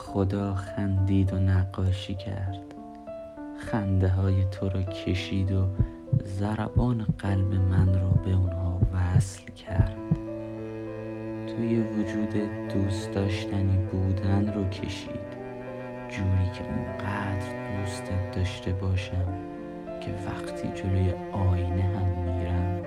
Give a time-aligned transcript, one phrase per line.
[0.00, 2.74] خدا خندید و نقاشی کرد.
[3.58, 5.66] خنده های تو را کشید و
[6.24, 9.96] ضربان قلب من را به اونها وصل کرد.
[11.46, 12.34] توی وجود
[12.68, 15.30] دوست داشتنی بودن رو کشید.
[16.08, 19.34] جوری که اونقدر دوستت داشته باشم
[20.00, 22.82] که وقتی جلوی آینه هم میرم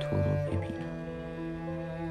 [0.00, 0.80] تو رو ببینم.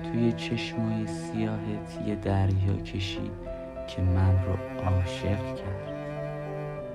[0.04, 3.59] توی چشمای سیاهت یه دریا کشید.
[3.90, 5.90] که من رو عاشق کرد.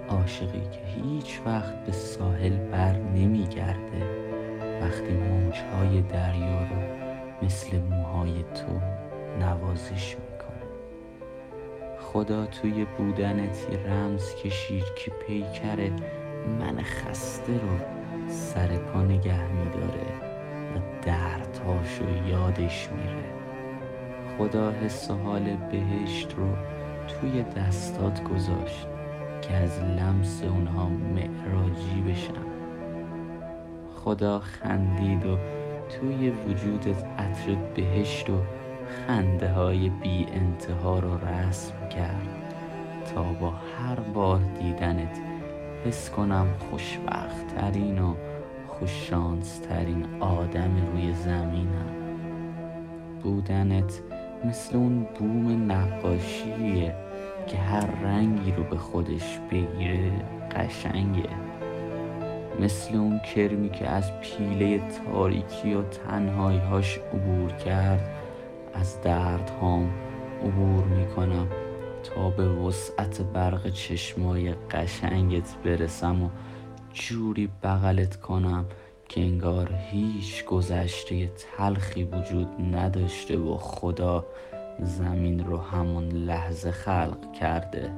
[0.09, 4.03] عاشقی که هیچ وقت به ساحل بر نمیگرده
[4.83, 6.77] وقتی موجهای دریا رو
[7.43, 8.81] مثل موهای تو
[9.41, 10.69] نوازش می‌کنه.
[12.01, 15.91] خدا توی بودنت رمز کشید که پیکر
[16.61, 17.79] من خسته رو
[18.29, 20.07] سر پا نگه میداره
[20.75, 23.35] و دردهاشو یادش میره.
[24.39, 26.49] خدا حس حال بهشت رو
[27.09, 28.87] توی دستات گذاشت
[29.43, 32.47] که از لمس اونها معراجی بشم
[33.97, 35.39] خدا خندید و
[35.91, 38.39] توی وجودت عطر بهشت و
[39.07, 42.45] خنده های بی انتها رو رسم کرد
[43.15, 45.19] تا با هر بار دیدنت
[45.85, 48.15] حس کنم خوشبخت ترین و
[48.69, 51.95] خوششانس ترین آدم روی زمینم.
[53.23, 54.01] بودنت
[54.45, 55.73] مثل اون بوم
[57.75, 60.13] هر رنگی رو به خودش بگیره
[60.51, 61.29] قشنگه.
[62.61, 68.11] مثل اون کرمی که از پیله تاریکی و تنهاییهاش عبور کرد
[68.75, 69.91] از دردهام
[70.43, 71.47] عبور می‌کنم
[72.03, 76.29] تا به وسعت برق چشمای قشنگت برسم و
[76.93, 78.65] جوری بغلت کنم
[79.09, 84.25] که انگار هیچ گذشته تلخی وجود نداشته و خدا
[84.81, 87.93] زمین رو همون لحظه خلق کرده.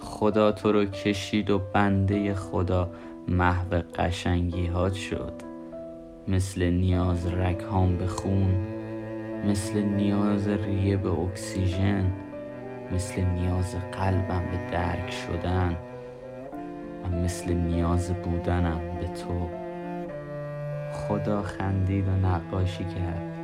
[0.00, 2.90] خدا تو رو کشید و بنده خدا
[3.28, 5.32] محو قشنگی هات شد.
[6.28, 8.54] مثل نیاز رگهام به خون
[9.44, 12.12] مثل نیاز ریه به اکسیژن
[12.92, 15.76] مثل نیاز قلبم به درک شدن
[17.04, 19.48] و مثل نیاز بودنم به تو.
[20.92, 23.34] خدا خندید و نقاشی کرد.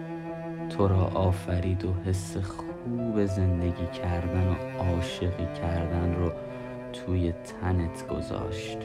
[0.68, 2.36] تو را آفرید و حس
[2.84, 6.32] خوب زندگی کردن و عاشقی کردن رو
[6.92, 8.78] توی تنت گذاشت.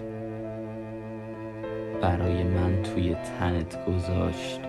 [2.02, 4.62] برای من توی تنت گذاشت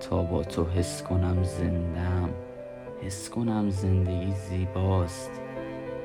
[0.00, 2.28] تا با تو حس کنم زندم
[3.02, 5.40] حس کنم زندگی زیباست.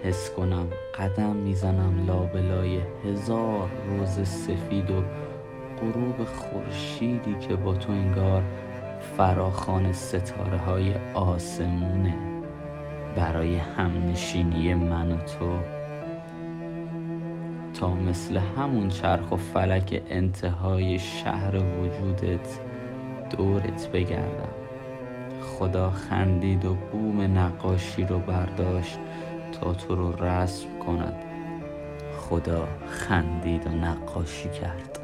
[0.03, 0.67] حس کنم
[0.99, 5.03] قدم می‌زنم لابلای هزار روز سفید و
[5.81, 8.43] غروب خورشیدی که با تو انگار
[9.17, 12.32] فراخان ستاره های آسمونه.
[13.15, 15.59] برای همنشینی من و تو.
[17.73, 22.59] تا مثل همون چرخ و فلک انتهای شهر وجودت
[23.37, 24.53] دورت بگردم.
[25.41, 28.99] خدا خندید و بوم نقاشی رو برداشت
[29.51, 31.15] تا تو رو رسم کند.
[32.17, 35.02] خدا خندید و نقاشی کرد.